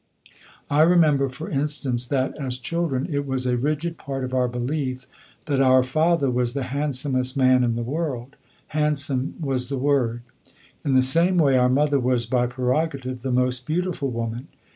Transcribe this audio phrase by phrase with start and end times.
[0.67, 5.05] I remember, for instance, that, as children, it was a rigid part of our belief
[5.45, 8.35] that our father was the handsomest man in the world
[8.69, 10.23] handsome was the word.
[10.83, 14.47] In the same way our mother was by prerogative the most beautiful woman.